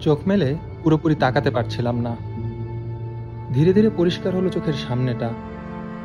চোখ 0.00 0.18
মেলে 0.26 0.56
পুরোপুরি 0.84 1.14
তাকাতে 1.14 1.50
পারছিলাম 1.50 2.00
না। 2.00 2.16
ধীরে 3.54 3.72
ধীরে 3.72 3.90
পরিষ্কার 3.90 4.36
হলো 4.36 4.48
চোখের 4.48 4.72
সামনেটা। 4.72 5.30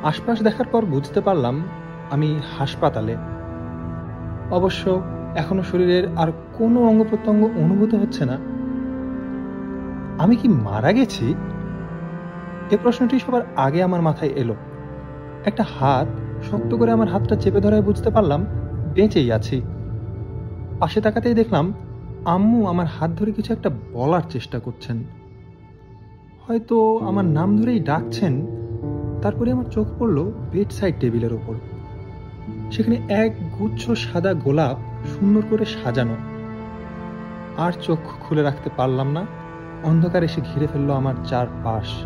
আশপাশ 0.04 0.41
দেখার 0.41 0.65
পর 0.68 0.86
বুঝতে 0.86 1.21
পারলাম 1.21 1.63
আমি 2.12 2.39
হাসপাতালে। 2.57 3.15
অবশ্য 4.52 5.02
এখনও 5.36 5.64
শরীরের 5.64 6.18
আর 6.18 6.32
কোনো 6.54 6.88
অঙ্গ 6.88 7.04
প্রত্যঙ্গ 7.09 7.45
অনুভূত 7.45 7.93
হচ্ছে 7.93 8.25
না। 8.25 8.34
আমি 10.23 10.36
কি 10.36 10.48
মারা 10.48 10.91
গেছি? 10.91 11.36
এ 12.71 12.77
প্রশ্নটি 12.84 13.20
সবার 13.20 13.41
আগে 13.55 13.84
আমার 13.84 14.02
মাথায় 14.02 14.32
এলো। 14.32 14.55
একটা 15.45 15.64
হাত 15.80 16.07
শক্ত 16.43 16.75
করে 16.75 16.91
আমার 16.91 17.07
হাতটা 17.07 17.36
চেপে 17.36 17.61
ধরায় 17.61 17.82
বুঝতে 17.82 18.09
পারলাম 18.09 18.45
বেঁচেই 18.94 19.32
আছি। 19.32 19.62
পাশে 20.80 21.01
তাকাতেই 21.01 21.34
দেখলাম 21.34 21.74
আম্মু 22.25 22.65
আমার 22.65 22.86
হাত 22.86 23.11
ধরে 23.11 23.32
কিছু 23.32 23.54
একটা 23.54 23.70
বলার 23.93 24.21
চেষ্টা 24.29 24.60
করছেন। 24.60 25.04
হয়তো 26.47 26.98
আমার 26.98 27.25
নাম 27.25 27.57
ধরেই 27.57 27.79
ডাকছেন, 27.79 28.48
তারপরে 29.21 29.51
আমার 29.51 29.65
চোখ 29.65 29.87
পড়ল 30.00 30.32
বেড 30.51 30.71
সাইড 30.71 30.96
টেবিলের 31.00 31.34
ওপর। 31.34 31.56
সেখানে 32.72 32.98
এক 33.09 33.59
গুচ্ছ 33.59 33.92
সাদা 33.92 34.34
গোলাপ 34.34 34.78
সুন্দর 35.06 35.42
করে 35.50 35.66
সাজানো। 35.66 36.16
আর 37.58 37.72
চোখ 37.81 38.00
খুলে 38.22 38.42
রাখতে 38.42 38.70
পারলাম 38.78 39.12
না, 39.12 39.25
অন্ধকার 39.84 40.23
এসে 40.23 40.42
ঘিরে 40.42 40.67
ফেলল 40.67 40.92
আমার 40.92 41.14
চার 41.25 41.48
পাশ 41.64 42.03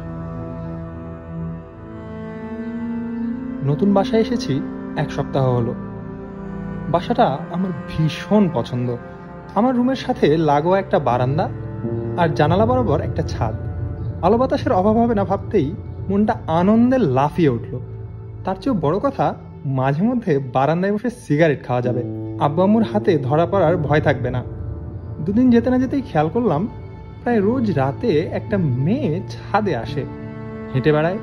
নতুন 3.66 3.94
বাসায় 3.94 4.22
এসেছি, 4.22 4.62
এক 4.98 5.12
সপ্তাহ 5.12 5.56
হলো। 5.56 5.74
বাসাটা 6.92 7.38
আমার 7.52 7.72
ভীষণ 7.88 8.50
পছন্দ। 8.54 8.96
আমার 9.56 9.76
রুমের 9.76 9.96
সাথে 9.96 10.38
লাগোয়া 10.38 10.80
একটা 10.80 11.00
বারান্দা 11.00 11.50
আর 12.18 12.30
জানালা 12.30 12.66
বরাবর 12.66 13.02
একটা 13.02 13.22
ছাদ। 13.22 13.56
আলো 14.22 14.38
বাতাসের 14.38 14.72
অভাব 14.72 14.98
হবে 14.98 15.16
না 15.16 15.24
ভাবতেই 15.24 15.74
মনটা 16.10 16.36
আনন্দে 16.48 16.98
লাফিয়ে 16.98 17.50
উঠল। 17.50 17.80
তার 18.46 18.56
চেয়েও 18.56 18.80
বড় 18.82 19.00
কথা, 19.00 19.36
মাঝে 19.66 20.04
মধ্যে 20.04 20.40
বারান্দায় 20.40 20.94
বসে 20.94 21.10
সিগারেট 21.10 21.68
খাওয়া 21.68 21.82
যাবে। 21.82 22.04
আব্বু 22.40 22.62
আম্মুর 22.62 22.84
হাতে 22.84 23.18
ধরা 23.18 23.46
পড়ার 23.46 23.78
ভয় 23.78 24.02
থাকবে 24.02 24.30
না। 24.30 24.44
দুদিন 25.20 25.50
যেতে 25.50 25.70
না 25.70 25.78
যেতেই 25.78 26.02
খেয়াল 26.02 26.30
করলাম, 26.30 26.68
প্রায় 27.24 27.42
রোজ 27.42 27.72
রাতে 27.72 28.20
একটা 28.20 28.58
মেয়ে 28.58 29.22
ছাদে 29.30 29.76
আসে। 29.76 30.06
হেঁটে 30.76 30.92
বেড়ায়। 30.92 31.18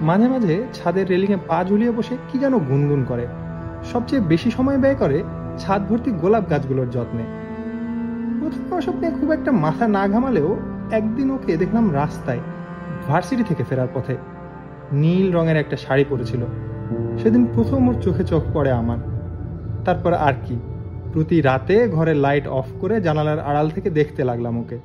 মাঝে 0.00 0.28
মাঝে 0.28 0.62
ছাদের 0.74 1.08
রেলিংয়ে 1.08 1.38
পা 1.48 1.64
ঝুলিয়ে 1.68 1.90
বসে 1.90 2.16
কি 2.32 2.38
যেন 2.38 2.58
গুনগুন 2.58 3.04
করে। 3.04 3.26
সবচেয়ে 3.92 4.22
বেশি 4.22 4.50
সময় 4.50 4.78
ব্যয় 4.78 4.94
করে 4.94 5.22
ছাদ 5.58 5.82
ভর্তি 5.88 6.10
গোলাপ 6.10 6.50
গাছগুলোর 6.50 6.90
যত্নে। 6.90 7.24
প্রথমে 8.40 8.92
নিয়ে 9.00 9.12
খুব 9.20 9.30
একটা 9.30 9.52
মাথা 9.52 9.88
না 9.88 10.08
ঘামালেও 10.08 10.56
একদিন 10.90 11.30
ওকে 11.30 11.56
দেখলাম 11.56 11.92
রাস্তায়, 11.92 12.38
ভার্সিটি 13.08 13.42
থেকে 13.48 13.64
ফেরার 13.64 13.86
পথে। 13.94 14.16
নীল 14.92 15.32
রঙের 15.32 15.56
একটা 15.56 15.76
শাড়ি 15.76 16.04
পরেছিল। 16.10 16.44
সেদিন 17.22 17.46
প্রথম 17.54 17.88
ওর 17.88 17.94
চোখে 18.02 18.24
চোখ 18.24 18.42
পড়ে 18.52 18.72
আমার। 18.72 18.98
তারপর 19.84 20.12
আর 20.12 20.32
কি, 20.46 20.56
প্রতি 21.12 21.40
রাতে 21.40 21.88
ঘরে 21.88 22.14
লাইট 22.14 22.46
অফ 22.46 22.64
করে 22.80 23.00
জানালার 23.00 23.40
আড়াল 23.40 23.70
থেকে 23.70 23.90
দেখতে 23.90 24.24
লাগলাম 24.24 24.58
ওকে। 24.58 24.78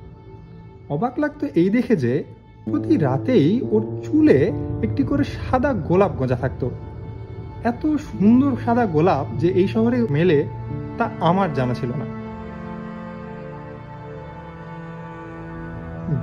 অবাক 0.89 1.19
লাগতো 1.19 1.47
এই 1.55 1.69
দেখে 1.69 1.95
যে 1.95 2.23
প্রতি 2.65 2.97
রাতেই 2.97 3.61
ওর 3.71 4.01
চুলে 4.03 4.51
একটি 4.83 5.03
করে 5.03 5.23
সাদা 5.23 5.73
গোলাপ 5.73 6.11
গোঁজা 6.11 6.35
থাকতো। 6.35 6.69
এত 7.63 7.95
সুন্দর 7.95 8.51
সাদা 8.65 8.85
গোলাপ 8.85 9.25
যে 9.37 9.47
এই 9.47 9.67
শহরে 9.67 10.05
মেলে, 10.09 10.47
তা 10.97 11.09
আমার 11.19 11.53
জানা 11.53 11.73
ছিল 11.73 11.89
না। 11.89 12.19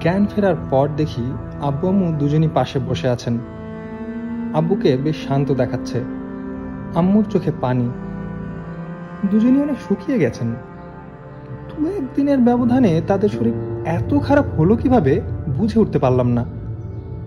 জ্ঞান 0.00 0.26
ফেরার 0.26 0.54
পর 0.70 0.88
দেখি 0.96 1.32
আব্বু 1.60 1.88
আম্মু 1.88 2.12
দুজনই 2.18 2.48
পাশে 2.54 2.78
বসে 2.78 3.08
আছেন। 3.08 3.38
আব্বুকে 4.54 4.96
বেশ 4.96 5.28
শান্ত 5.28 5.52
দেখাচ্ছে। 5.52 6.04
আম্মুর 6.94 7.24
চোখে 7.30 7.52
পানি। 7.60 7.90
দুজনই 9.30 9.62
অনেক 9.62 9.76
শুকিয়ে 9.88 10.18
গেছেন। 10.18 10.54
দু 11.68 11.88
একদিনের 11.88 12.38
ব্যবধানে 12.38 13.02
তাদের 13.06 13.28
শরীর 13.28 13.86
এত 13.86 14.18
খারাপ 14.18 14.44
হলো 14.58 14.76
কীভাবে 14.76 15.20
বুঝে 15.56 15.80
উঠতে 15.80 15.98
পারলাম 15.98 16.28
না। 16.28 16.44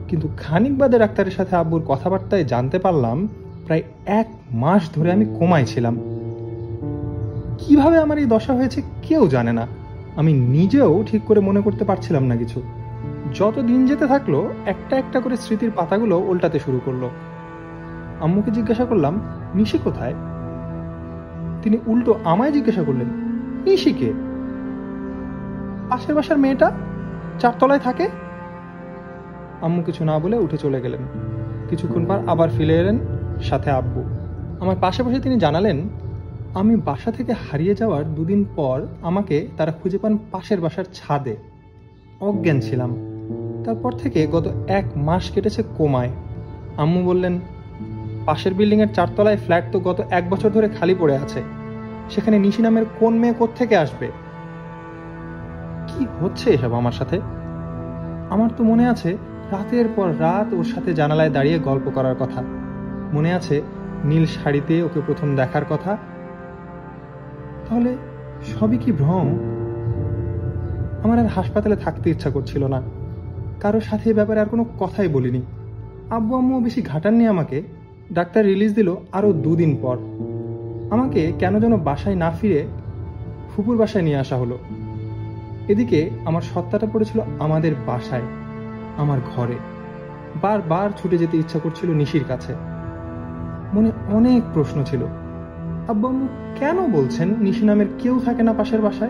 কিন্তু 0.07 0.29
খানিক 0.37 0.77
বাদে 0.77 0.99
ডাক্তারের 0.99 1.31
সাথে 1.31 1.55
আব্বুর 1.55 1.81
কথাবার্তায় 1.87 2.43
জানতে 2.43 2.79
পারলাম 2.79 3.27
প্রায় 3.69 3.83
এক 4.05 4.27
মাস 4.51 4.95
ধরে 4.95 5.11
আমি 5.11 5.25
কমায় 5.25 5.65
ছিলাম। 5.65 5.95
কীভাবে 7.57 7.97
আমার 7.97 8.17
এই 8.17 8.25
দশা 8.25 8.53
হয়েছে 8.53 8.81
কেউ 9.01 9.27
জানে 9.27 9.53
না। 9.53 9.67
আমি 10.15 10.33
নিজেও 10.33 11.03
ঠিক 11.07 11.23
করে 11.23 11.39
মনে 11.39 11.61
করতে 11.61 11.85
পারছিলাম 11.85 12.23
না 12.23 12.35
কিছু। 12.35 12.61
যত 13.35 13.59
দিন 13.59 13.85
যেতে 13.85 14.07
থাকল, 14.07 14.47
একটা 14.65 14.97
একটা 14.97 15.19
করে 15.19 15.37
স্মৃতির 15.37 15.71
পাতাগুলো 15.75 16.19
উল্টাতে 16.19 16.59
শুরু 16.59 16.79
করল। 16.85 17.09
আম্মুকে 18.19 18.51
জিজ্ঞাসা 18.51 18.85
করলাম, 18.85 19.21
নিশি 19.55 19.77
কোথায়? 19.77 20.13
তিনি 21.61 21.77
উল্টো 21.87 22.19
আমায় 22.23 22.51
জিজ্ঞাসা 22.51 22.83
করলেন 22.83 23.07
নিশিকে 23.65 24.13
পাশের 25.89 26.15
বাসার 26.15 26.37
মেয়েটা 26.37 26.71
চারতলায় 27.39 27.79
থাকে? 27.79 28.09
আম্মু 29.61 29.83
কিছু 29.83 30.05
না 30.05 30.19
বলে 30.19 30.37
উঠে 30.37 30.57
চলে 30.57 30.81
গেলেন। 30.81 31.01
কিছুক্ষণ 31.69 32.05
পর 32.05 32.19
আবার 32.27 32.49
ফিরে 32.49 32.77
এলেন 32.77 32.99
সাথে 33.41 33.71
আব্বু। 33.71 34.03
আমার 34.59 34.75
পাশে 34.81 35.03
বসে 35.03 35.19
তিনি 35.19 35.39
জানালেন, 35.39 35.89
আমি 36.53 36.75
বাসা 36.75 37.11
থেকে 37.11 37.33
হারিয়ে 37.33 37.75
যাওয়ার 37.75 38.15
দুদিন 38.15 38.45
পর 38.55 38.85
আমাকে 39.01 39.47
তারা 39.57 39.71
খুঁজে 39.71 39.97
পান 39.97 40.17
পাশের 40.31 40.61
বাসার 40.61 40.83
ছাদে। 40.93 41.35
অজ্ঞান 42.21 42.59
ছিলাম। 42.59 42.97
তারপর 43.65 43.91
থেকে 43.91 44.27
গত 44.27 44.51
এক 44.67 44.85
মাস 44.95 45.31
কেটেছে 45.31 45.63
কোমায়। 45.77 46.09
আম্মু 46.77 47.03
বললেন, 47.03 47.39
পাশের 48.25 48.53
বিল্ডিংয়ের 48.53 48.93
চারতলায় 48.93 49.37
ফ্ল্যাট 49.37 49.63
তো 49.71 49.79
গত 49.79 50.01
এক 50.09 50.29
বছর 50.29 50.49
ধরে 50.49 50.69
খালি 50.69 50.95
পড়ে 50.99 51.17
আছে। 51.17 51.43
সেখানে 52.09 52.39
নিশি 52.39 52.61
নামের 52.61 52.85
কোন 52.99 53.17
মেয়ে 53.17 53.47
থেকে 53.55 53.77
আসবে? 53.77 54.07
কি 55.87 56.05
হচ্ছে 56.21 56.49
এসব 56.49 56.73
আমার 56.73 56.91
সাথে? 56.91 57.19
আমার 58.29 58.49
তো 58.57 58.63
মনে 58.63 58.89
আছে, 58.89 59.17
রাতের 59.51 59.85
পর 59.95 60.13
রাত 60.19 60.53
ওর 60.53 60.63
সাথে 60.63 60.93
জানালায় 60.93 61.29
দাঁড়িয়ে 61.29 61.59
গল্প 61.59 61.91
করার 61.95 62.15
কথা। 62.15 62.43
মনে 63.13 63.33
আছে 63.33 63.61
নীল 64.03 64.25
শাড়িতে 64.25 64.83
ওকে 64.83 65.01
প্রথম 65.05 65.35
দেখার 65.35 65.65
কথা? 65.69 65.97
তাহলে 67.69 67.97
সবই 68.45 68.77
কি 68.77 68.91
ভ্রম? 68.91 69.27
আমার 71.03 71.19
আর 71.19 71.25
হাসপাতালে 71.25 71.75
থাকতে 71.75 72.09
ইচ্ছা 72.09 72.29
করছিল 72.29 72.67
না। 72.67 72.81
কারোর 73.59 73.81
সাথে 73.81 74.09
এ 74.09 74.13
ব্যাপারে 74.13 74.39
আর 74.39 74.45
কোনো 74.45 74.65
কথাই 74.79 75.07
বলিনি। 75.07 75.41
আব্বু 76.09 76.35
আম্মু 76.35 76.59
বেশি 76.59 76.81
ঘাটাননি 76.81 77.27
আমাকে। 77.27 77.61
ডাক্তার 78.13 78.45
রিলিজ 78.45 78.75
দিল 78.75 78.95
আরও 79.11 79.33
দুদিন 79.33 79.77
পর। 79.81 79.97
আমাকে 80.91 81.31
কেন 81.39 81.59
যেন 81.59 81.77
বাসায় 81.77 82.15
না 82.15 82.31
ফিরে 82.31 82.67
ফুপুর 83.55 83.77
বাসায় 83.77 84.03
নিয়ে 84.03 84.17
আসা 84.17 84.37
হলো। 84.37 84.57
এদিকে 85.67 86.09
আমার 86.25 86.41
সত্তাটা 86.41 86.87
পড়েছিল 86.93 87.21
আমাদের 87.39 87.75
বাসায়, 87.85 88.21
আমার 88.97 89.19
ঘরে। 89.35 89.55
বারবার 90.41 90.89
ছুটে 90.97 91.17
যেতে 91.17 91.37
ইচ্ছা 91.37 91.59
করছিল 91.59 91.89
নিশির 91.89 92.23
কাছে। 92.27 92.55
মনে 93.73 93.91
অনেক 94.11 94.43
প্রশ্ন 94.53 94.83
ছিল। 94.83 95.03
আব্বু 95.87 96.07
আম্মু 96.07 96.27
কেন 96.55 96.91
বলছেন 96.91 97.35
নিশি 97.39 97.65
নামের 97.65 97.85
কেউ 97.99 98.19
থাকে 98.25 98.43
না 98.43 98.53
পাশের 98.53 98.81
বাসায়? 98.81 99.09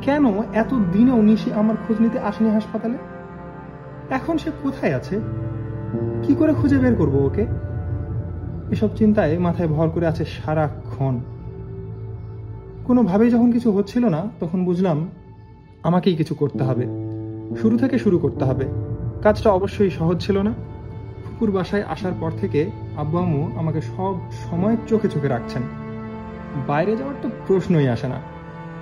কেন 0.00 0.42
এত 0.54 0.74
দিনেও 0.92 1.22
নিশি 1.22 1.52
আমার 1.52 1.76
খোঁজ 1.86 2.00
নিতে 2.00 2.18
আসেনি 2.18 2.50
হাসপাতালে? 2.50 2.98
এখন 4.10 4.38
সে 4.38 4.50
কোথায় 4.62 4.94
আছে? 4.94 5.20
কি 6.22 6.34
করে 6.34 6.54
খুঁজে 6.54 6.78
বের 6.78 6.94
করব 6.94 7.14
ওকে? 7.14 7.46
এসব 8.70 8.88
চিন্তায় 8.96 9.38
মাথায় 9.38 9.68
ভর 9.68 9.88
করে 9.88 10.06
আছে 10.06 10.24
সারাক্ষণ। 10.24 11.20
কোনোভাবেই 12.84 13.30
যখন 13.30 13.52
কিছু 13.52 13.72
হচ্ছিল 13.72 14.08
না, 14.08 14.28
তখন 14.40 14.64
বুঝলাম 14.64 15.08
আমাকেই 15.82 16.16
কিছু 16.16 16.34
করতে 16.34 16.64
হবে। 16.64 16.86
শুরু 17.62 17.78
থেকে 17.78 17.98
শুরু 17.98 18.18
করতে 18.18 18.44
হবে। 18.44 18.64
কাজটা 19.22 19.50
অবশ্যই 19.50 19.90
সহজ 19.90 20.26
ছিল 20.26 20.38
না। 20.38 20.52
ফুপুর 21.24 21.50
বাসায় 21.50 21.82
আসার 21.82 22.12
পর 22.20 22.30
থেকে 22.40 22.70
আব্বু 23.00 23.18
আম্মু 23.18 23.50
আমাকে 23.56 23.80
সব 23.80 24.14
সময় 24.50 24.76
চোখে 24.86 25.08
চোখে 25.08 25.28
রাখছেন। 25.28 25.62
বাইরে 26.66 26.96
যাওয়ার 26.96 27.16
তো 27.22 27.30
প্রশ্নই 27.46 27.88
আসে 27.88 28.08
না। 28.08 28.14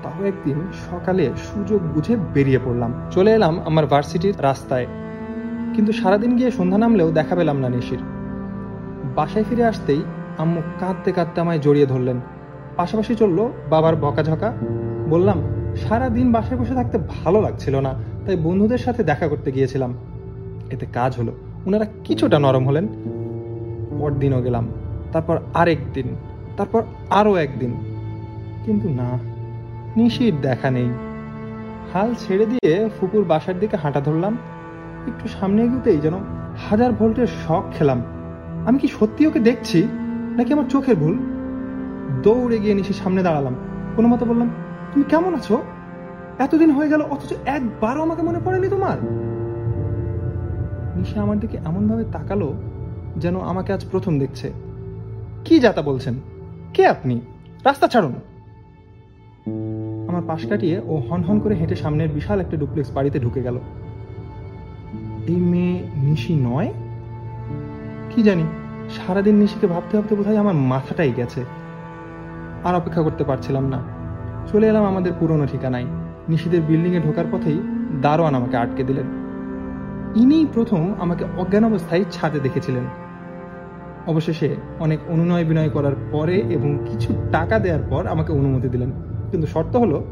তাও 0.03 0.25
একদিন 0.25 0.61
সকালে 0.91 1.31
সুযোগ 1.37 1.83
বুঝে 1.83 2.17
বেরিয়ে 2.17 2.59
পড়লাম। 2.65 2.95
চলে 3.11 3.33
এলাম 3.33 3.61
আমার 3.61 3.87
ভার্সিটির 3.87 4.35
রাস্তায়। 4.39 4.87
কিন্তু 5.75 5.93
সারাদিন 5.93 6.37
গিয়ে 6.37 6.51
সন্ধ্যা 6.51 6.79
নামলেও 6.79 7.11
দেখা 7.11 7.37
পেলাম 7.37 7.57
না 7.57 7.69
নিশির। 7.69 7.99
বাসায় 9.15 9.45
ফিরে 9.49 9.65
আসতেই 9.65 10.03
আম্মু 10.39 10.63
কাঁদতে 10.81 11.13
কাঁদতে 11.13 11.41
আমায় 11.41 11.59
জড়িয়ে 11.59 11.87
ধরলেন। 11.87 12.21
পাশাপাশি 12.77 13.15
চলল 13.15 13.49
বাবার 13.71 13.97
বকাঝকা। 13.97 14.53
বললাম 15.11 15.43
সারা 15.77 16.09
দিন 16.09 16.33
বাসায় 16.33 16.61
বসে 16.61 16.75
থাকতে 16.75 16.99
ভালো 16.99 17.41
লাগছিল 17.41 17.81
না, 17.81 17.95
তাই 18.27 18.37
বন্ধুদের 18.37 18.79
সাথে 18.79 19.05
দেখা 19.05 19.29
করতে 19.29 19.53
গিয়েছিলাম। 19.53 19.95
এতে 20.71 20.87
কাজ 20.87 21.17
হলো। 21.19 21.33
ওনারা 21.67 21.87
কিছুটা 22.05 22.39
নরম 22.39 22.69
হলেন। 22.69 22.89
পরদিনও 24.01 24.41
গেলাম, 24.43 24.65
তারপর 25.13 25.37
আরেক 25.55 25.81
দিন, 25.95 26.09
তারপর 26.57 26.83
আরও 27.11 27.33
একদিন। 27.37 27.73
কিন্তু 28.65 28.89
না, 29.01 29.11
নিশির 29.97 30.35
দেখা 30.41 30.71
নেই। 30.71 30.91
হাল 31.93 32.11
ছেড়ে 32.19 32.47
দিয়ে 32.47 32.73
ফুপুর 32.97 33.23
বাসার 33.25 33.57
দিকে 33.61 33.77
হাঁটা 33.77 34.01
ধরলাম, 34.01 34.35
একটু 35.07 35.25
সামনে 35.29 35.61
এগুতেই 35.63 35.99
যেন 36.01 36.15
হাজার 36.69 36.91
ভোল্টের 36.93 37.29
শখ 37.43 37.65
খেলাম। 37.73 37.99
আমি 38.67 38.79
কি 38.79 38.89
সত্যি 38.89 39.23
ওকে 39.27 39.41
দেখছি, 39.41 39.79
নাকি 40.37 40.51
আমার 40.53 40.69
চোখের 40.69 40.97
ভুল? 40.97 41.15
দৌড়ে 42.23 42.59
গিয়ে 42.59 42.75
নিশির 42.75 42.99
সামনে 43.03 43.21
দাঁড়ালাম, 43.23 43.55
কোনো 43.97 44.09
মতো 44.09 44.25
বললাম, 44.27 44.49
তুমি 44.93 45.05
কেমন 45.09 45.33
আছো? 45.35 45.57
এতদিন 46.39 46.71
হয়ে 46.71 46.89
গেল, 46.89 47.03
অথচ 47.11 47.31
একবারও 47.57 48.01
আমাকে 48.03 48.23
মনে 48.23 48.41
পড়েনি 48.45 48.69
তোমার? 48.69 48.99
নিশা 50.97 51.19
আমার 51.23 51.39
দিকে 51.41 51.57
এমনভাবে 51.65 52.05
তাকালো 52.13 52.49
যেন 53.19 53.41
আমাকে 53.41 53.73
আজ 53.73 53.85
প্রথম 53.91 54.19
দেখছে। 54.19 54.53
কি 55.45 55.61
যাতা 55.61 55.83
বলছেন? 55.83 56.15
কে 56.75 56.87
আপনি? 56.87 57.21
রাস্তা 57.65 57.89
ছাড়ুন। 57.89 58.15
আমার 60.09 60.23
পাশ 60.27 60.47
কাটিয়ে 60.47 60.81
ও 60.85 60.97
হন 60.97 61.23
হন 61.23 61.41
করে 61.41 61.55
হেঁটে 61.55 61.77
সামনের 61.77 62.09
বিশাল 62.09 62.41
একটা 62.41 62.57
ডুপ্লেক্স 62.57 62.91
বাড়িতে 62.91 63.21
ঢুকে 63.21 63.43
গেল। 63.43 63.59
এই 65.29 65.37
মেয়ে 65.37 65.83
নিশি 65.95 66.35
নয়? 66.35 66.73
কি 68.11 68.23
জানি, 68.23 68.43
সারাদিন 68.91 69.35
নিশিকে 69.35 69.67
ভাবতে 69.67 69.97
ভাবতে 69.97 70.17
বোধহয় 70.17 70.37
আমার 70.37 70.55
মাথাটাই 70.55 71.13
গেছে। 71.13 71.45
আর 72.65 72.75
অপেক্ষা 72.75 73.03
করতে 73.03 73.25
পারছিলাম 73.25 73.67
না। 73.67 73.83
চলে 74.53 74.69
এলাম 74.69 74.85
আমাদের 74.85 75.13
পুরনো 75.21 75.47
ঠিকানায়। 75.47 75.85
নিশিদের 76.29 76.63
বিল্ডিংয়ে 76.63 77.01
ঢোকার 77.01 77.25
পথেই 77.33 77.59
দারোয়ান 78.03 78.35
আমাকে 78.35 78.57
আটকে 78.57 78.83
দিলেন। 78.83 79.07
ইনিই 80.15 80.47
প্রথম 80.55 80.95
আমাকে 81.01 81.25
অজ্ঞান 81.39 81.65
অবস্থায় 81.65 82.05
ছাদে 82.11 82.41
দেখেছিলেন। 82.41 83.08
অবশেষে 84.07 84.57
অনেক 84.81 84.99
অনুনয় 85.09 85.45
বিনয় 85.45 85.69
করার 85.69 85.93
পরে 86.13 86.35
এবং 86.35 86.79
কিছু 86.91 87.15
টাকা 87.33 87.59
দেওয়ার 87.59 87.83
পর 87.91 88.07
আমাকে 88.07 88.33
অনুমতি 88.33 88.69
দিলেন। 88.69 88.93
কিন্তু 89.31 89.47
শর্ত 89.47 89.77
হলো, 89.77 90.05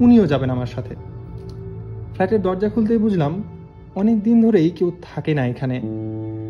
উনিও 0.00 0.26
যাবেন 0.26 0.50
আমার 0.50 0.66
সাথে। 0.66 0.94
ফ্ল্যাটের 2.12 2.42
দরজা 2.42 2.68
খুলতেই 2.68 2.98
বুঝলাম, 2.98 3.42
অনেক 3.94 4.22
দিন 4.22 4.42
ধরেই 4.42 4.70
কেউ 4.70 4.92
থাকে 5.02 5.34
না 5.34 5.46
এখানে। 5.46 5.80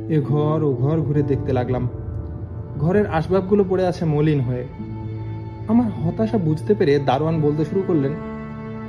এ 0.09 0.21
ঘর 0.21 0.63
ও 0.63 0.73
ঘর 0.73 1.01
ঘুরে 1.01 1.23
দেখতে 1.23 1.53
লাগলাম। 1.53 1.89
ঘরের 2.79 3.07
আসবাবগুলো 3.07 3.65
পড়ে 3.69 3.87
আছে 3.87 4.05
মলিন 4.05 4.41
হয়ে। 4.41 4.65
আমার 5.69 5.87
হতাশা 5.87 6.39
বুঝতে 6.39 6.75
পেরে 6.75 6.99
দারোয়ান 6.99 7.41
বলতে 7.41 7.65
শুরু 7.65 7.83
করলেন, 7.87 8.13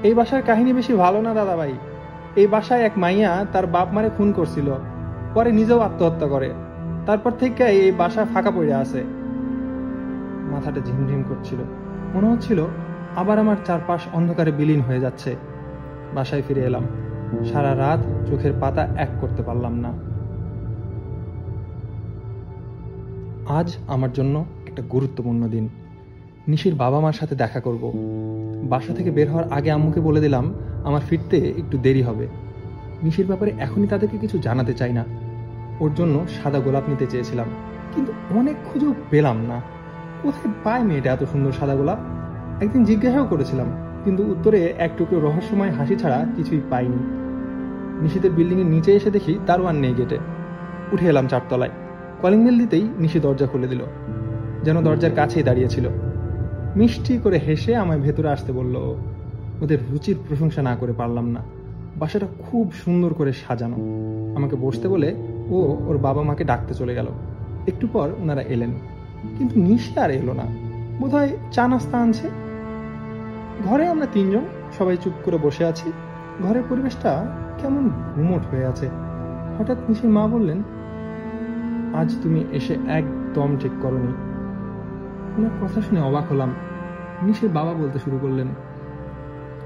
এই 0.04 0.14
বাসার 0.14 0.42
কাহিনী 0.42 0.74
বেশি 0.74 0.94
ভালো 0.94 1.22
না 1.22 1.34
দাদা 1.34 1.56
ভাই 1.56 1.74
এই 2.36 2.48
বাসায় 2.48 2.82
এক 2.82 2.92
মাইয়া 2.98 3.46
তার 3.54 3.68
বাপ 3.68 3.94
মারে 3.94 4.10
খুন 4.18 4.32
করছিল। 4.32 4.74
পরে 5.34 5.52
নিজেও 5.52 5.80
আত্মহত্যা 5.80 6.28
করে। 6.28 6.54
তারপর 7.06 7.32
থেকে 7.32 7.64
এই 7.64 7.92
বাসা 7.92 8.26
ফাঁকা 8.26 8.52
পড়ে 8.52 8.74
আছে। 8.74 9.04
মাথাটা 10.52 10.82
ঝিমঝিম 10.86 11.24
করছিল। 11.30 11.58
মনে 12.14 12.28
হচ্ছিল 12.28 12.66
আবার 13.16 13.40
আমার 13.40 13.56
চারপাশ 13.66 14.02
অন্ধকারে 14.14 14.52
বিলীন 14.52 14.82
হয়ে 14.82 15.00
যাচ্ছে। 15.00 15.36
বাসায় 16.16 16.42
ফিরে 16.48 16.62
এলাম। 16.62 16.84
সারা 17.52 17.78
রাত 17.78 18.30
চোখের 18.30 18.54
পাতা 18.62 18.88
এক 18.98 19.10
করতে 19.22 19.44
পারলাম 19.44 19.74
না। 19.74 19.94
আজ 23.54 23.76
আমার 23.88 24.14
জন্য 24.14 24.46
একটা 24.68 24.82
গুরুত্বপূর্ণ 24.92 25.48
দিন। 25.48 25.70
নিশির 26.48 26.76
বাবা 26.76 27.00
মার 27.00 27.14
সাথে 27.14 27.36
দেখা 27.36 27.60
করব। 27.60 27.92
বাসা 28.70 28.94
থেকে 28.94 29.12
বের 29.12 29.32
হওয়ার 29.32 29.52
আগে 29.52 29.72
আম্মুকে 29.72 30.00
বলে 30.00 30.22
দিলাম, 30.22 30.54
আমার 30.84 31.02
ফিরতে 31.02 31.38
একটু 31.38 31.78
দেরি 31.78 32.02
হবে। 32.02 32.28
নিশির 33.04 33.28
ব্যাপারে 33.28 33.52
এখনই 33.60 33.88
তাদেরকে 33.88 34.18
কিছু 34.18 34.38
জানাতে 34.38 34.74
চাই 34.74 34.94
না। 34.94 35.25
ওর 35.80 35.92
জন্য 35.96 36.26
সাদা 36.44 36.60
গোলাপ 36.60 36.90
নিতে 36.90 37.06
চেয়েছিলাম। 37.08 37.48
কিন্তু 37.96 38.12
অনেক 38.38 38.56
খুঁজেও 38.66 38.94
পেলাম 39.10 39.38
না। 39.42 39.62
কোথায় 40.24 40.54
পায় 40.64 40.84
মেয়েটা 40.84 41.12
এত 41.12 41.24
সুন্দর 41.24 41.52
সাদা 41.52 41.76
গোলাপ? 41.76 42.00
একদিন 42.64 42.84
জিজ্ঞাসাও 42.84 43.26
করেছিলাম, 43.26 43.68
কিন্তু 44.04 44.24
উত্তরে 44.24 44.74
এক 44.78 44.92
টুকরো 44.98 45.20
রহস্যময় 45.20 45.72
হাসি 45.72 45.96
ছাড়া 45.96 46.26
কিছুই 46.36 46.62
পাইনি। 46.70 47.00
নিশিতের 48.02 48.32
বিল্ডিংয়ের 48.32 48.68
নিচে 48.68 48.92
এসে 48.96 49.12
দেখি 49.12 49.40
দারোয়ান 49.46 49.76
নেই 49.76 49.94
গেটে। 49.94 50.18
উঠে 50.92 51.06
এলাম 51.06 51.28
চারতলায়। 51.28 51.70
কলিং 52.22 52.46
বেল 52.46 52.58
দিতেই 52.58 52.90
নিশি 53.00 53.20
দরজা 53.20 53.48
খুলে 53.48 53.68
দিল, 53.68 53.82
যেন 54.64 54.82
দরজার 54.82 55.12
কাছেই 55.16 55.44
দাঁড়িয়েছিল 55.44 55.90
মিষ্টি 56.76 57.18
করে 57.18 57.38
হেসে 57.38 57.76
আমায় 57.76 58.00
ভেতরে 58.00 58.30
আসতে 58.30 58.52
বলল, 58.52 58.76
ওদের 59.62 59.78
রুচির 59.92 60.16
প্রশংসা 60.28 60.62
না 60.62 60.76
করে 60.76 60.94
পারলাম 60.94 61.28
না। 61.30 61.42
বাসাটা 61.96 62.28
খুব 62.40 62.72
সুন্দর 62.86 63.14
করে 63.14 63.34
সাজানো। 63.34 63.78
আমাকে 64.36 64.56
বসতে 64.56 64.88
বলে 64.88 65.16
ও 65.50 65.78
ওর 65.88 65.98
বাবা 65.98 66.24
মাকে 66.24 66.44
ডাকতে 66.44 66.74
চলে 66.74 66.96
গেল। 66.96 67.06
একটু 67.68 67.88
পর 67.94 68.10
ওনারা 68.22 68.42
এলেন। 68.42 68.72
কিন্তু 69.38 69.60
নিশি 69.60 70.00
আর 70.00 70.12
এলো 70.12 70.34
না। 70.34 70.44
বোধহয় 71.00 71.30
চা 71.52 71.68
নাস্তা 71.68 71.98
আনছে। 71.98 72.30
ঘরে 73.66 73.88
আমরা 73.88 74.06
তিনজন 74.06 74.42
সবাই 74.78 74.98
চুপ 74.98 75.14
করে 75.24 75.38
বসে 75.38 75.66
আছি। 75.66 75.92
ঘরের 76.44 76.64
পরিবেশটা 76.70 77.26
কেমন 77.58 77.90
ঘুমট 78.16 78.46
হয়ে 78.46 78.66
আছে। 78.66 78.90
হঠাৎ 79.60 79.78
নিশির 79.90 80.10
মা 80.10 80.28
বললেন, 80.28 80.64
আজ 81.94 82.16
তুমি 82.24 82.46
এসে 82.52 82.78
একদম 82.88 83.58
ঠিক 83.60 83.72
করনি। 83.82 84.14
ওনার 85.38 85.50
কথা 85.62 85.82
শুনে 85.82 86.02
অবাক 86.02 86.32
হলাম। 86.32 86.54
নিশির 87.22 87.50
বাবা 87.50 87.74
বলতে 87.74 88.00
শুরু 88.00 88.20
করলেন, 88.22 88.48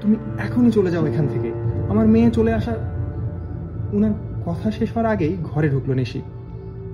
তুমি 0.00 0.16
এখনই 0.38 0.70
চলে 0.70 0.90
যাও 0.90 1.06
এখান 1.06 1.26
থেকে। 1.26 1.52
আমার 1.88 2.06
মেয়ে 2.06 2.30
চলে 2.30 2.52
আসা 2.54 2.70
ওনার 3.92 4.10
কথা 4.46 4.70
শেষ 4.70 4.92
হওয়ার 4.92 5.12
আগেই 5.12 5.36
ঘরে 5.42 5.68
ঢুকলো 5.68 5.94
নিশি। 5.94 6.22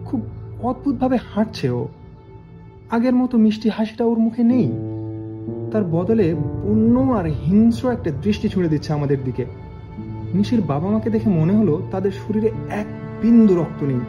খুব 0.04 0.22
অদ্ভুতভাবে 0.62 1.18
হাঁটছে 1.34 1.70
ও। 1.70 1.88
আগের 2.90 3.14
মতো 3.14 3.38
মিষ্টি 3.38 3.68
হাসিটা 3.68 4.04
ওর 4.04 4.18
মুখে 4.18 4.42
নেই। 4.42 4.72
তার 5.72 5.84
বদলে 5.84 6.34
অন্য 6.64 7.00
আর 7.00 7.26
হিংস্র 7.26 7.92
একটা 7.92 8.10
দৃষ্টি 8.10 8.48
ছুঁড়ে 8.48 8.68
দিচ্ছে 8.68 8.92
আমাদের 8.92 9.24
দিকে। 9.24 9.44
নিশির 10.34 10.60
বাবা 10.60 10.90
মাকে 10.90 11.10
দেখে 11.10 11.30
মনে 11.30 11.56
হলো 11.56 11.82
তাদের 11.90 12.10
শরীরে 12.10 12.50
এক 12.70 12.86
বিন্দু 13.22 13.56
রক্ত 13.56 13.82
নেই। 13.82 14.00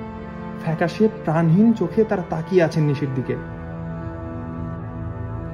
ফ্যাকাশে 0.63 1.07
প্রাণহীন 1.07 1.73
চোখে 1.73 2.03
তারা 2.03 2.23
তাকিয়ে 2.29 2.63
আছেন 2.63 2.83
নিশির 2.83 3.09
দিকে। 3.15 3.35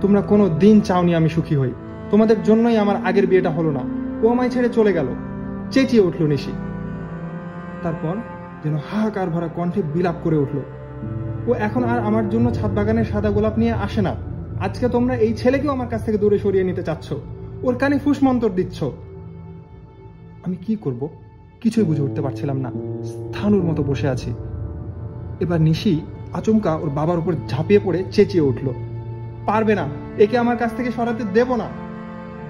তোমরা 0.01 0.21
কোনো 0.21 0.49
দিন 0.49 0.81
চাওনি 0.81 1.15
আমি 1.15 1.29
সুখী 1.29 1.55
হই। 1.55 1.71
তোমাদের 2.11 2.43
জন্যই 2.43 2.77
আমার 2.77 3.05
আগের 3.05 3.27
বিয়েটা 3.27 3.49
হলো 3.49 3.71
না। 3.71 3.79
ও 4.21 4.29
আমায় 4.29 4.49
ছেড়ে 4.49 4.69
চলে 4.69 4.93
গেল। 4.93 5.07
চেঁচিয়ে 5.71 6.03
উঠল 6.03 6.25
নিশি। 6.25 6.51
তারপর 7.83 8.15
যেন 8.63 8.75
হাহাকার 8.75 9.29
ভরা 9.29 9.47
কণ্ঠে 9.47 9.81
বিলাপ 9.93 10.15
করে 10.23 10.37
উঠল। 10.37 10.57
ও 11.47 11.53
এখন 11.53 11.83
আর 11.83 11.99
আমার 11.99 12.29
জন্য 12.29 12.53
ছাদ 12.53 12.71
বাগানের 12.75 13.05
সাদা 13.05 13.29
গোলাপ 13.29 13.57
নিয়ে 13.57 13.71
আসে 13.71 14.01
না। 14.01 14.15
আজকে 14.59 14.89
তোমরা 14.89 15.15
এই 15.15 15.33
ছেলেকেও 15.33 15.71
আমার 15.71 15.87
কাছ 15.87 16.05
থেকে 16.05 16.17
দূরে 16.17 16.37
সরিয়ে 16.39 16.63
নিতে 16.63 16.83
চাচ্ছ। 16.83 17.13
ওর 17.63 17.75
কানে 17.75 17.99
ফুসমন্তর 17.99 18.51
দিচ্ছ। 18.51 18.83
আমি 20.45 20.55
কি 20.55 20.75
করব? 20.75 21.09
কিছুই 21.61 21.83
বুঝে 21.83 22.01
উঠতে 22.01 22.21
পারছিলাম 22.21 22.57
না। 22.57 22.71
স্থানুর 23.03 23.63
মতো 23.63 23.83
বসে 23.83 24.07
আছি। 24.07 24.33
এবার 25.39 25.61
নিশি 25.61 26.01
আচমকা 26.33 26.75
ওর 26.75 26.89
বাবার 26.89 27.17
উপর 27.19 27.33
ঝাঁপিয়ে 27.47 27.79
পড়ে 27.83 28.03
চেঁচিয়ে 28.11 28.43
উঠল। 28.43 28.67
পারবে 29.45 29.75
না, 29.75 29.87
একে 30.17 30.37
আমার 30.37 30.57
কাছ 30.57 30.71
থেকে 30.77 30.91
সরাতে 30.91 31.23
দেব 31.33 31.55
না। 31.55 31.67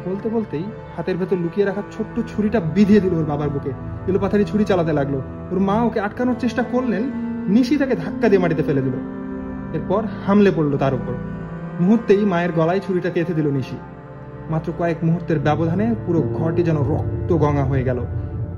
বলতে 0.06 0.30
বলতেই 0.30 0.64
হাতের 0.98 1.18
ভেতর 1.18 1.38
লুকিয়ে 1.38 1.68
রাখা 1.68 1.82
ছোট্ট 1.98 2.20
ছুরিটা 2.36 2.60
বিধিয়ে 2.60 3.02
দিল 3.02 3.14
ওর 3.14 3.26
বাবার 3.26 3.50
বুকে। 3.50 3.72
এলোপাথারি 4.08 4.46
ছুরি 4.46 4.66
চালাতে 4.66 4.94
লাগল। 4.94 5.16
ওর 5.52 5.60
মা 5.60 5.82
ওকে 5.82 6.00
আটকানোর 6.00 6.36
চেষ্টা 6.40 6.64
করলেন, 6.64 7.04
নিশি 7.48 7.78
তাকে 7.78 7.96
ধাক্কা 7.96 8.30
দিয়ে 8.30 8.42
মাটিতে 8.42 8.64
ফেলে 8.64 8.82
দিল। 8.82 8.94
এরপর 9.74 10.04
হামলে 10.28 10.52
পড়ল 10.56 10.78
তার 10.78 10.94
উপর। 10.94 11.14
মুহূর্তেই 11.80 12.26
মায়ের 12.26 12.52
গলায় 12.52 12.80
ছুরিটা 12.80 13.10
কেঁথে 13.10 13.34
দিল 13.34 13.48
নিশি। 13.52 13.76
মাত্র 14.50 14.74
কয়েক 14.78 14.98
মুহূর্তের 15.04 15.40
ব্যবধানে 15.40 15.96
পুরো 16.06 16.22
ঘরটি 16.22 16.64
যেন 16.64 16.78
রক্ত 16.78 17.34
গঙ্গা 17.34 17.64
হয়ে 17.64 17.84
গেল। 17.84 18.06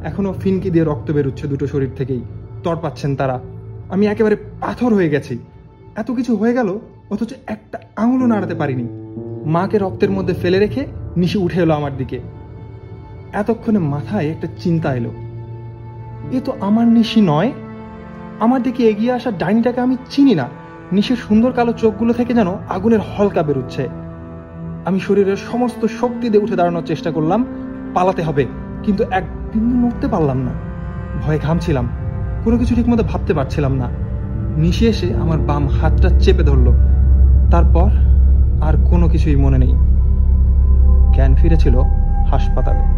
এখনও 0.04 0.34
ফিনকি 0.34 0.70
দিয়ে 0.70 0.84
রক্ত 0.84 1.12
বেরোচ্ছে 1.12 1.48
দুটো 1.48 1.68
শরীর 1.68 1.90
থেকেই। 1.96 2.22
তর 2.64 2.76
পাচ্ছেন 2.76 3.16
তারা। 3.16 3.40
আমি 3.90 4.08
একেবারে 4.08 4.36
পাথর 4.36 4.94
হয়ে 4.94 5.10
গেছি। 5.10 5.40
এত 5.96 6.12
কিছু 6.12 6.36
হয়ে 6.36 6.54
গেল, 6.54 6.80
অথচ 7.10 7.34
একটা 7.48 7.80
আঙুলও 7.96 8.26
নাড়াতে 8.26 8.56
পারিনি। 8.56 9.05
মাকে 9.46 9.78
রক্তের 9.78 10.12
মধ্যে 10.12 10.34
ফেলে 10.34 10.60
রেখে 10.60 10.86
নিশি 11.18 11.38
উঠে 11.38 11.62
এলো 11.62 11.74
আমার 11.74 11.98
দিকে। 11.98 12.20
এতক্ষণে 13.34 13.80
মাথায় 13.80 14.30
একটা 14.30 14.48
চিন্তা 14.58 14.96
এলো। 14.96 15.12
এ 16.32 16.40
তো 16.46 16.54
আমার 16.60 16.88
নিশি 16.88 17.22
নয়। 17.22 17.52
আমার 18.40 18.64
দিকে 18.64 18.84
এগিয়ে 18.84 19.12
আসা 19.12 19.32
ডাইনিটাকে 19.32 19.82
আমি 19.82 19.98
চিনি 20.10 20.36
না। 20.36 20.50
নিশির 20.92 21.16
সুন্দর 21.16 21.52
কালো 21.52 21.74
চোখগুলো 21.74 22.14
থেকে 22.14 22.34
যেন 22.34 22.48
আগুনের 22.70 23.00
হলকা 23.00 23.44
বেরোচ্ছে। 23.44 23.88
আমি 24.86 25.00
শরীরের 25.00 25.36
সমস্ত 25.36 25.86
শক্তি 25.86 26.30
দিয়ে 26.30 26.44
উঠে 26.44 26.56
দাঁড়ানোর 26.56 26.84
চেষ্টা 26.86 27.12
করলাম, 27.12 27.46
পালাতে 27.94 28.24
হবে, 28.24 28.46
কিন্তু 28.84 29.04
এক 29.12 29.24
বিন্দু 29.54 29.76
নড়তে 29.76 30.08
পারলাম 30.08 30.38
না। 30.38 30.52
ভয়ে 31.22 31.40
ঘামছিলাম। 31.40 31.90
কোনো 32.44 32.58
কিছু 32.58 32.76
ঠিকমতো 32.76 33.04
ভাবতে 33.04 33.34
পারছিলাম 33.34 33.74
না। 33.74 33.92
নিশি 34.58 34.88
এসে 34.88 35.14
আমার 35.14 35.40
বাম 35.40 35.68
হাতটা 35.68 36.20
চেপে 36.20 36.44
ধরলো। 36.44 36.72
তারপর 37.52 38.15
আর 38.66 38.74
কোনো 38.90 39.10
কিছুই 39.10 39.36
মনে 39.36 39.58
নেই। 39.58 39.74
জ্ঞান 41.14 41.36
ফিরেছিল 41.36 41.80
হাসপাতালে। 42.32 42.95